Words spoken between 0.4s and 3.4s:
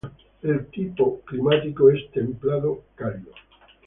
El tipo climático es templado-cálido.